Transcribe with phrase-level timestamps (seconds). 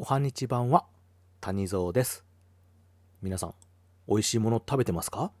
[0.00, 0.84] おはにちばんは
[1.40, 2.24] 谷蔵です。
[3.20, 3.54] 皆さん
[4.06, 5.32] 美味しいもの食べてますか？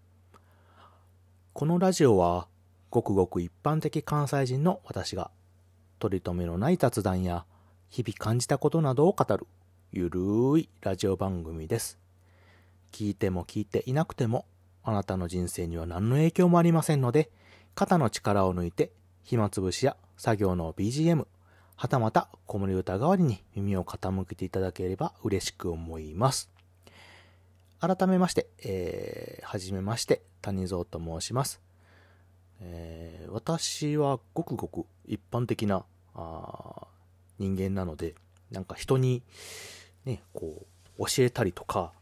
[1.52, 2.48] このラジオは
[2.90, 5.30] ごくごく一般的関西人の私が
[6.00, 7.44] 取り留めのない雑談や
[7.88, 9.46] 日々感じたことなどを語る
[9.92, 11.96] ゆるいラジオ番組です。
[12.90, 14.44] 聞いても聞いていなくても
[14.82, 17.30] あなたの人生には何の影響もありませんので
[17.76, 18.90] 肩の力を抜いて
[19.22, 21.28] 暇つぶしや作業の BGM
[21.80, 26.50] はたまた子守歌代わりに耳を傾けていただければ嬉しく思います。
[27.78, 31.60] 改めまして、えー、はじめまして、谷蔵と申します。
[32.60, 35.84] えー、私はごくごく一般的な
[36.16, 36.88] あ
[37.38, 38.16] 人間なので、
[38.50, 39.22] なんか人に
[40.04, 40.66] ね、こ
[40.98, 41.92] う、教えたりとか、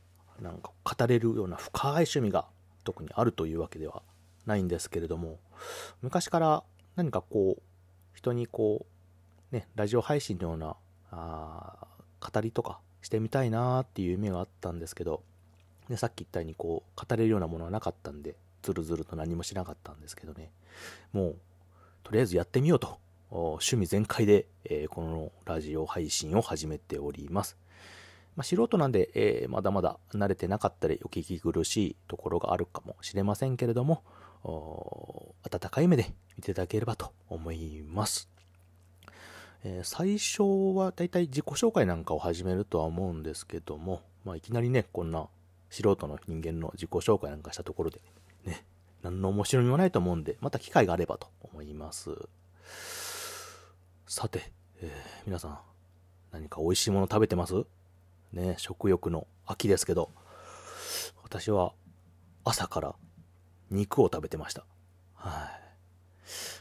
[0.41, 2.47] なんか語れるような深い趣味が
[2.85, 4.03] 特にあるというわけでは
[4.47, 5.39] ないんですけれども、
[6.01, 7.63] 昔から何かこう、
[8.15, 8.96] 人にこう、
[9.53, 10.77] ね、ラジオ配信のような
[11.11, 11.87] あ
[12.21, 15.23] 語りとかしてみたいなっていう夢があったんですけど、
[15.89, 20.51] でさっき言ったようにこう語れるようなものはなかったんでずるずると何もしなかったんですけどね。
[21.13, 21.37] もう
[22.03, 22.99] とりあえずやってみようと。
[23.29, 27.57] 趣味全開で、えー、このラジオ配信を始めております、
[28.37, 34.05] まあ、素人なんで、えー、まだまだ慣れてなかったりお聞き苦しいところがあるかもしれませんけれども
[34.45, 38.36] 温かい目で見ていただければと思います。
[39.65, 45.29] えー、最初はだいたい自己紹介なんかを始めるとは思うんですけども、まあ、いきなりね、こんな
[45.71, 48.01] 素人の人間の自己紹介なんかしたところで、
[48.45, 48.65] ね、
[49.03, 52.11] 何の面白みもないと思うんで、また機会があればと思います。
[54.07, 55.59] さて、えー、皆さん、
[56.33, 57.65] 何か美味しいもの食べてます？
[58.33, 60.11] ね、食欲の秋ですけど、
[61.23, 61.73] 私は
[62.45, 62.95] 朝から
[63.71, 64.65] 肉を食べてました。
[65.15, 65.51] は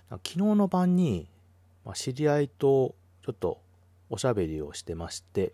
[0.09, 0.15] い。
[0.23, 1.27] 昨日の晩に
[1.85, 3.61] まあ、知り合いとちょっと
[4.09, 5.53] おしゃべりをしてまして、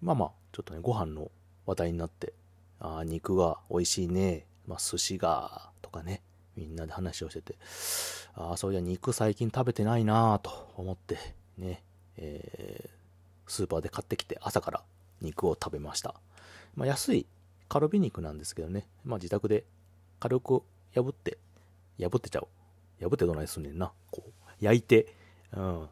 [0.00, 1.30] まあまあ、ちょっとね、ご飯の
[1.66, 2.32] 話題になって、
[2.80, 6.22] ああ、肉が美味しいね、まあ、寿司が、とかね、
[6.56, 7.56] みんなで話をしてて、
[8.34, 11.18] ああ、そういや、肉最近食べてないなぁと思って、
[11.56, 11.82] ね、
[12.16, 14.82] えー、スーパーで買ってきて朝から
[15.20, 16.14] 肉を食べました。
[16.76, 17.26] まあ、安い
[17.68, 19.64] カルビ肉なんですけどね、まあ、自宅で
[20.20, 20.62] 軽く
[20.94, 21.38] 破って、
[22.00, 22.48] 破ってちゃう。
[23.00, 23.92] 破ってどないすんねんな。
[24.10, 25.14] こう、焼いて、
[25.52, 25.88] うん、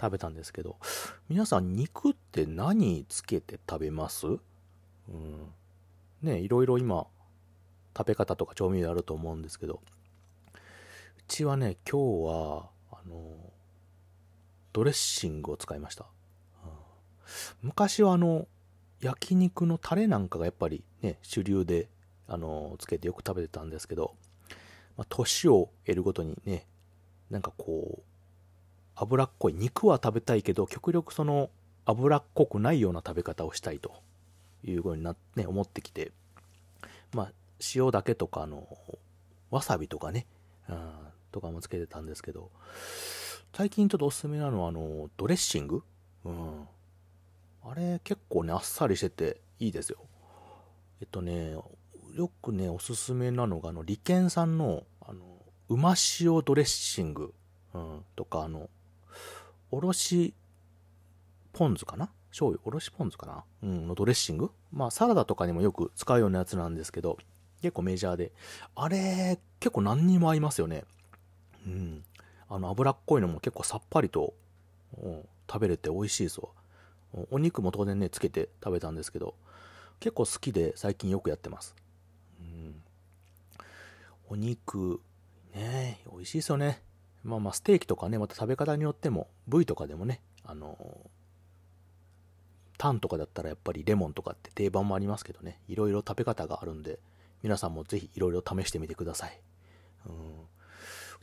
[0.00, 0.76] 食べたんですけど、
[1.28, 4.26] 皆さん肉って何つけて食べます？
[4.26, 4.40] うん。
[6.22, 7.06] ね、いろいろ今、
[7.96, 9.80] 食べ方とか調味料あると思うんですけど、
[10.54, 10.58] う
[11.28, 13.52] ちはね、今日は、あの、
[14.72, 16.06] ドレッシングを使いました。
[16.64, 16.70] うん、
[17.62, 18.48] 昔はあの、
[19.00, 21.88] 焼肉のタレなんかがやっぱりね、主流で、
[22.28, 24.14] あの、つけてよく食べてたんですけど、
[24.96, 26.66] まあ、年を得るごとにね、
[27.30, 28.02] なんかこう、
[28.94, 31.50] 脂っこい肉は食べたいけど、極力その
[31.84, 33.92] 脂っこくないような食べ方をしたいと
[34.64, 36.12] いうふうになって、ね、思ってきて、
[37.12, 37.32] まあ、
[37.74, 38.66] 塩だけとか、の、
[39.50, 40.26] わさびとかね、
[40.68, 40.90] うん、
[41.30, 42.50] とかもつけてたんですけど、
[43.54, 45.82] 最近ちょっとおすすめなのは、あの、ドレッシング
[46.24, 46.68] うん。
[47.62, 49.98] あれ結構ね、あっさりしてていいですよ。
[51.00, 51.56] えっとね、
[52.14, 55.35] よくね、おすすめなのが、あの、利権さんの、あの、
[55.68, 57.34] うま塩ドレッシング、
[57.74, 58.70] うん、とか、あの、
[59.70, 60.34] おろし
[61.52, 62.10] ポン酢かな？
[62.30, 63.44] 醤油、おろしポン酢かな？
[63.62, 64.50] うん、のドレッシング？
[64.72, 67.18] まあ、サラダとかにもよく使うようなやつなんですけど、
[67.62, 68.32] 結構メジャーで。
[68.74, 70.84] あれ、結構何にも合いますよね。
[71.66, 72.04] うん。
[72.48, 74.34] あの、脂っこいのも結構さっぱりと、
[75.02, 76.48] うん、食べれて美味しいですわ。
[77.30, 79.34] お肉も当然ね、つけて食べたんですけど、
[79.98, 81.74] 結構好きで最近よくやってます。
[82.40, 82.82] うん。
[84.28, 85.00] お肉、
[85.56, 86.82] ね美味しいですよね。
[87.24, 90.78] まあまあ、ステーキとかね、また食べ方によっても、部位とかでもね、あの
[92.78, 96.98] タンとかだったらやっぱりレモンとかって定番もありますけどね、いろいろ食べ方があるんで、
[97.42, 99.40] 皆さんもぜひいろいろ試してみてください。
[100.06, 100.46] うん、う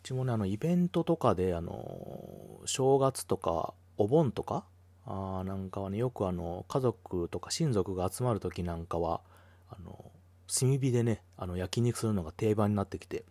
[0.04, 4.66] ちもね、あの、イベントとかで、あの、正月とか、お盆とか、
[5.06, 9.22] あなんかはね、よくあの、家族とか親族が集まる時なんかは、
[9.70, 10.12] あの、
[10.48, 13.26] 炭火でね、あの、焼肉するのが定番になってきて、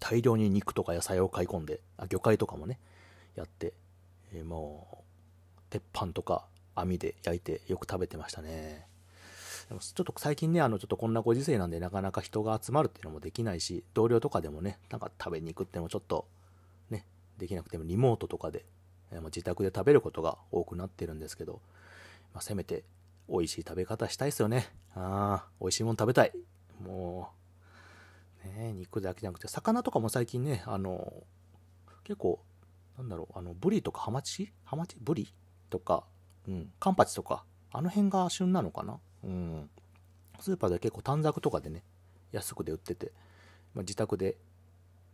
[0.00, 2.78] 大量に肉とか野菜を買い込んで、あ魚介とかもね、
[3.34, 3.72] やって、
[4.32, 8.86] えー、もう、鉄板とか網で焼いてよく食べてましたね。
[9.68, 16.26] でもちょっと最近ね、あの、ちょっとこんなご時世なんでなかなか人が集まるっていうのもできないし、同僚とかでもね、なんか食べに行くってもちょっと、
[16.90, 17.04] ね、
[17.38, 18.64] できなくてもリモートとかで、
[19.10, 21.60] えー、自宅で食べることが多くなってるんですけど、
[22.32, 22.84] まあ、せめて
[23.28, 24.68] 美味しい食べ方したいですよね。
[24.94, 26.32] ああ、美味しいもの食べたい。
[26.80, 27.35] もう、
[28.46, 31.24] ね、肉だけじゃなくて、魚とかも最近ね、あの、
[32.04, 32.40] 結構、
[32.98, 34.52] なんだろう、あの、ブリとかハマチ？
[34.64, 34.96] ハマチ？
[35.00, 35.32] ブリ
[35.70, 36.04] とか、
[36.48, 38.98] うん、カンパチとか、あの辺が旬なのかな？
[39.24, 39.70] うん。
[40.40, 41.82] スーパーで結構短冊とかでね、
[42.32, 43.12] 安くで売ってて、
[43.74, 44.36] まあ、自宅で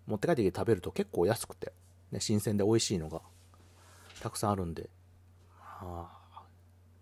[0.06, 1.73] 持って帰ってきて食べると結構安くて、
[2.11, 3.20] ね、新鮮で美味しいのが
[4.20, 4.90] たくさんあるんで、
[5.58, 6.43] はあ、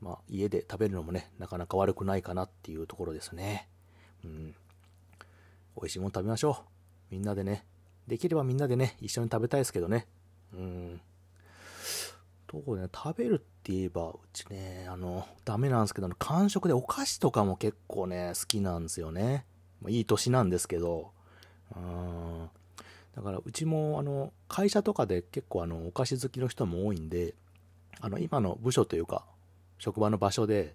[0.01, 3.69] まあ、家で食べるのもね、なかなか悪くないかなっていうところですね。
[4.25, 4.55] うん。
[5.77, 6.65] 美味しいもの食べましょ
[7.11, 7.15] う。
[7.15, 7.67] みんなでね。
[8.07, 10.07] できればみんなでね、一緒に食べたいですけどね。
[10.53, 11.01] うん。
[12.47, 19.47] とね、食べるって言えば、うちね、あの、ダメなんですけど、間食でお菓子とかも結構ね、好きなんですよね。
[19.89, 21.13] いい年なんですけど、
[21.77, 22.51] うん。
[23.15, 27.35] だから、うちも、あの、会社とかで結構、あの、お菓子好きの人も多いんで、
[28.01, 29.25] あの、今の部署というか、
[29.79, 30.75] 職場の場所で、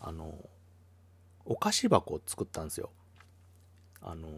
[0.00, 0.34] あの、
[1.44, 2.90] お菓子箱を作ったんですよ。
[4.02, 4.28] あの、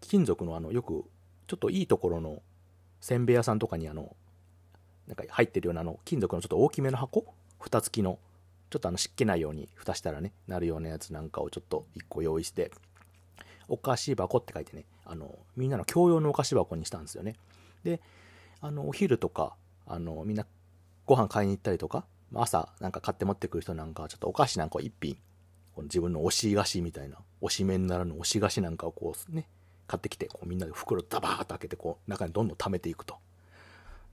[0.00, 1.04] 金属のあの、よく、
[1.46, 2.42] ちょっといいところの
[3.00, 4.16] せんべい屋さんとかにあの、
[5.06, 7.34] なんか入ってるようなあの金属のちょっと大きめの箱？
[7.60, 8.18] 蓋付きの
[8.70, 12.72] ちょっとあの湿気ないように蓋したらねなるようなやつなんかをちょっと1個用意して
[13.68, 17.34] お菓子箱って書いてねあのみんなの共用のお菓子箱にしたんですよね。
[17.84, 18.00] で
[18.60, 19.54] あのお昼とか
[19.86, 20.44] あのみんな
[21.06, 22.04] ご飯買いに行ったりとか
[22.34, 25.16] 朝なんか買って持ってくる人なんかはちょっとお菓子なんかを1品
[25.76, 29.46] この自分の推し菓子みたいな推し麺ならぬ推し菓子なんかをこうね
[29.86, 33.16] 買ってきてこうみんなで袋ダバーッと開けてこう中にどんどん溜めていくと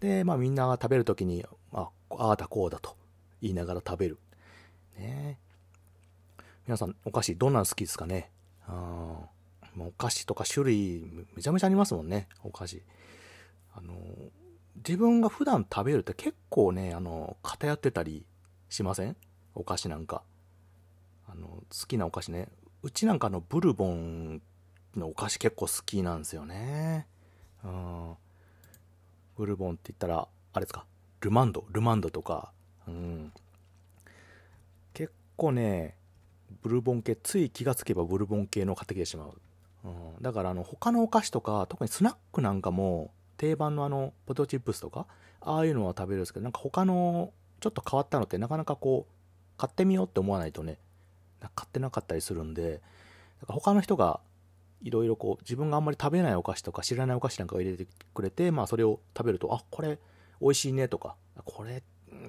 [0.02, 2.98] で、まあみんなが食べるときに、あ、ああだこうだと
[3.42, 4.20] 言いながら食べる。
[4.98, 5.40] ね
[6.68, 8.30] 皆さん、お菓子どんなの好きですかね？
[8.68, 9.30] あ
[9.80, 11.06] お菓子とか種類
[11.36, 12.84] めちゃめちゃありますもんね、お菓子。
[13.74, 13.94] あの、
[14.76, 18.26] 自分が普段食べるって結構ね、あの、偏ってたり
[18.70, 19.16] しません？
[19.56, 20.22] お菓子なんか。
[21.28, 22.50] あの、好きなお菓子ね。
[22.82, 24.42] うちなんかのブルボン
[24.96, 27.08] のお菓子結構好きなんですよね。
[27.64, 28.14] うん。
[29.36, 30.86] ブルボンって言ったら、あれですか、
[31.22, 32.52] ルマンド、ルマンドとか、
[32.88, 33.32] うん。
[34.94, 35.96] 結構ね、
[36.62, 39.34] ブルボン系、つい気がつけばブルボン系の買ってきてしまう。
[39.86, 45.08] うん、だから、あの、他のお菓子とか、特にスナックなんかも、定番のあの、ポテトチップスとか、
[45.42, 50.78] ああいうのは食べるんですけど、なんか他の、ちょっと変わったのってなかなかこう、買ってみようって思わないとね、
[51.56, 52.82] 買ってなかったりするんで、
[53.42, 54.20] だか他の人が
[54.82, 59.98] いろいろこう自分があんまり食べないお菓子とか知らないお菓子なんかを入れてくれて、まあそれを食べると、あ、これ
[60.42, 61.82] 美味しいねとか、これ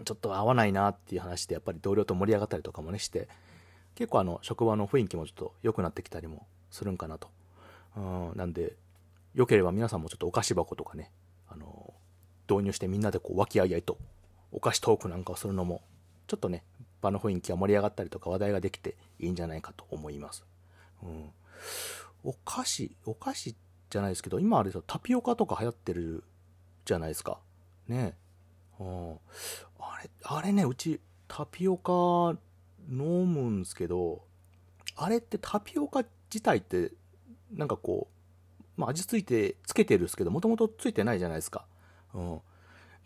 [0.05, 3.29] ちょっと合わないなっていう話でやっぱり同僚と盛り上がったりとかもねして、
[3.95, 7.29] 結構あの職場の雰囲気もちょっと良くなってきたりもするんかなと。
[7.97, 8.75] うん、なんで、
[9.35, 11.11] 良ければ皆さんもちょっとお菓子箱とかね、
[11.49, 11.93] あの、
[12.49, 13.99] 導入してみんなでこう和気あいあいと
[14.53, 15.83] お菓子トークなんかをするのも、
[16.27, 16.65] ちょっとね、
[17.05, 20.45] 場の雰囲気が盛り上がったりとか話題ができていいんじゃないかと思います。
[21.03, 21.31] うん。
[22.25, 23.55] お菓子、お菓子
[23.91, 26.25] じゃないですけど、今あれで、タピオカとか流行ってる
[26.85, 27.39] じゃないですか。
[27.87, 28.17] ね
[28.81, 29.13] うん。
[29.79, 32.39] あれ、あれね、うちタピオカ
[32.89, 34.25] 飲むんですけど、
[34.97, 36.93] あれってタピオカ自体って、
[37.53, 41.67] なんかこう、まあ味付いて、つけてるんですけど、もともとついてないじゃないですか。
[42.15, 42.41] うん。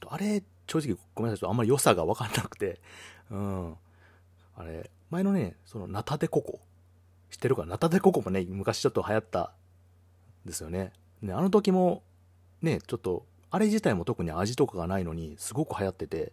[0.06, 2.80] あれ、正直ごめんなさい、あんまり良さが分かんなくて、
[3.30, 3.76] うん。
[4.58, 6.58] あれ、前のね、そのナタデココ。
[7.30, 7.62] 知ってるか？
[7.62, 9.52] なナタデココもね、昔ちょっと流行った
[10.44, 10.92] んですよね。
[11.22, 12.02] ね、あの時も、
[12.60, 16.32] ね、ちょっと、あれ自体も特に味とかがないのに、すごく流行ってて、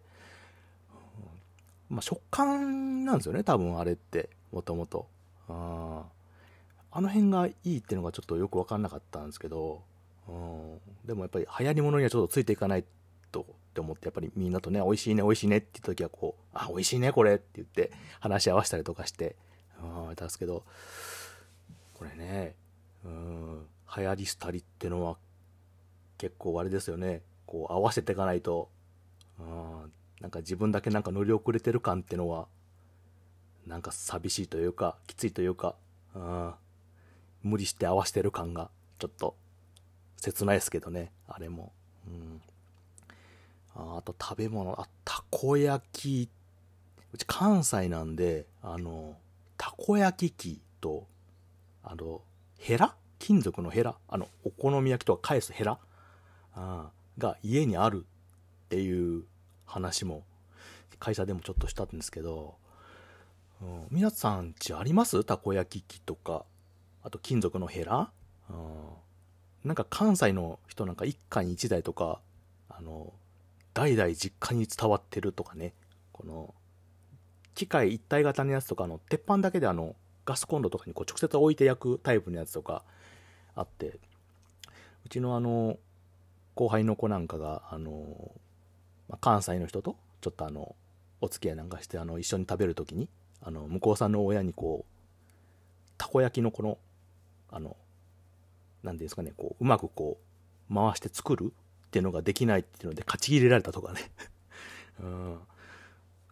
[1.88, 5.06] まあ、食感なんですよね、多分あれって、もともと。
[5.48, 9.82] あの辺がいいっていうのがちょっとよく分かんなかったんですけど、
[10.28, 12.84] うん、でもやっぱり流行り物にはちょっとついていかない
[13.76, 19.36] って思って、やっぱりみんなとね、美味しいね、美味しいねって言った時はこう、あ、美味しいね、これって言って話し合わせたりとかして、
[19.78, 20.64] あたんですけど、
[21.92, 22.54] これね、
[23.04, 25.18] うん、流行り廃りってのは
[26.16, 27.22] 結構あれですよね。
[27.44, 28.70] こう合わせていかないと、
[29.38, 32.48] うん、なんか自分だけなんか乗り遅れてる感ってのは、
[33.66, 35.76] なんか寂しいというか、きついというか、
[36.14, 36.54] うん、
[37.42, 39.36] 無理して合わせてる感がちょっと
[40.16, 41.72] 切ないですけどね、あれも。
[42.06, 42.40] うん、
[43.76, 46.30] ああと食べ物、あ、たこ焼き、
[47.12, 49.16] うち関西なんで、あの、
[49.58, 51.06] たこ焼き器と、
[51.84, 52.22] あの、
[52.58, 52.94] ヘラ？
[53.18, 53.96] 金属のヘラ？
[54.08, 55.78] あの、お好み焼きとか返すヘラ？
[56.54, 59.24] あが家にあるっていう
[59.66, 60.24] 話も、
[60.98, 62.56] 会社でもちょっとしたんですけど、
[63.90, 65.22] 皆さんちあります？
[65.24, 66.44] たこ焼き器とか、
[67.02, 68.10] あと金属のヘラ、
[68.50, 68.56] うん、
[69.64, 72.20] なんか関西の人なんか一家に一台とか、
[72.68, 73.12] あの、
[73.76, 75.74] 代々実家に伝わってるとかね、
[76.12, 76.54] この、
[77.54, 82.82] 機械一体型のやつとかの鉄板だけであのガスコンロとかにこう直接置いて焼くタイプのやつとか
[83.54, 83.98] あって
[85.06, 85.78] うちのあの
[86.54, 88.30] 後輩の子なんかがあの、
[89.08, 90.74] まあ、関西の人とちょっとあの、
[91.20, 93.08] お付き合いなんかして、あの、一緒に食べるときに、
[93.40, 96.78] あの、向こうさんの親にこう、たこ焼きのこの、
[97.50, 97.76] あの、
[98.82, 100.18] 何ていうんですかね、こう、うまくこ
[100.70, 101.52] う、回して作る
[101.86, 104.00] っていうのができないっていうので、勝ち切れられたとかね。
[105.00, 105.40] うん。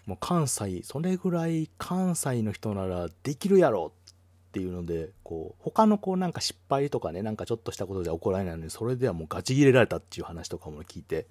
[0.07, 11.27] もう関西、それぐらい関西の人ならできるやろっていうので、こう、他のこうなんか失敗とかね、なんかちょっとしたことで怒られないのに、それではもうガチ切れられたっていう話とかも聞いて、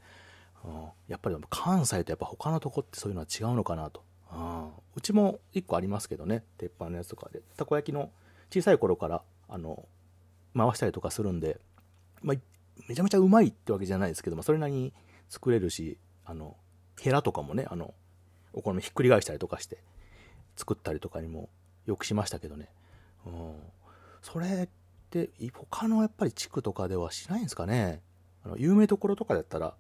[0.64, 4.04] うん、やっぱり関西とやっぱ他のとこってそういうのは違うのかなと。
[4.32, 7.42] うん、うちも1個ありますけどね、鉄板のやつとかで。
[7.58, 8.12] たこ焼きの
[8.50, 9.88] 小さい頃から、あの、
[10.56, 11.60] 回したりとかするんで、
[12.22, 12.38] まあ、
[12.88, 14.94] めちゃめちゃうまいってわけじゃないですけど、まあ、それなりに
[15.30, 16.58] 作れるし、あの、
[17.00, 17.94] ヘラとかもね、あの、
[18.54, 19.80] お好みひっくり返したりとかして
[20.56, 21.50] 作ったりとかにも
[21.86, 22.70] よくしましたけどね。
[23.26, 23.56] うん。
[24.22, 24.70] それっ
[25.10, 28.02] て、他のやっぱり地区とかではしないんですかね。
[28.46, 29.76] あの、有名どころとかだったら、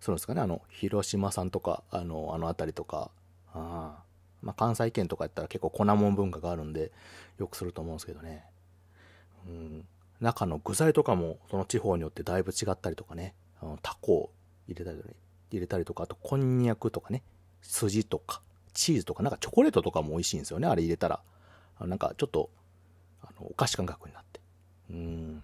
[0.00, 3.10] そうですかね、あの、広島さんとか、あの、あの辺りとか、
[3.52, 4.02] あ
[4.42, 6.92] まあ、関西圏とかやったら結構粉もん文化があるんで、
[7.38, 8.44] よくすると思うんですけどね。
[9.46, 9.86] うん。
[10.20, 14.30] 中の具材とかもその地方によってだいぶ違ったりとかね、あのタコを
[14.68, 14.98] 入れたり、
[15.50, 17.22] 入れたりとか、あとこんにゃくとかね、
[17.62, 21.20] 筋とか、チーズとか、なんかチョコレートとかも美味しいんですよね、あれ入れたら。
[21.78, 22.50] あなんかちょっと、
[23.22, 24.40] あの、お菓子感覚になって。
[24.90, 25.42] うん。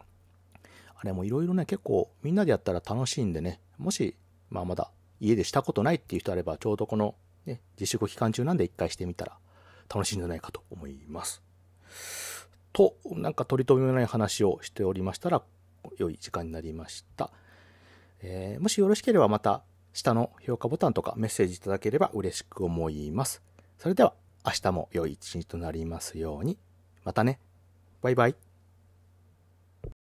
[0.95, 4.17] あれもいろいろね、結構みんなでやったら楽しいんでね、もし、
[4.51, 4.91] まあまだ
[5.21, 7.15] 家でしたことないっていう人あれば、ちょうどこの、
[7.47, 9.39] ね、自粛期間中なんで一回してみたら
[9.93, 11.43] 楽しいんじゃないかと思います。
[12.77, 15.43] と、なんか取り留めない話をしておりましたら、
[15.97, 17.31] 良い時間になりました。
[18.21, 19.63] えー、もしよろしければまた
[19.95, 23.43] 下の評価ボタンとかメッセージいただければ嬉しく思います。
[23.79, 24.13] それでは
[24.45, 26.59] 明日も良い一日となりますように。
[27.03, 27.41] またね。
[28.03, 28.46] バイバイ。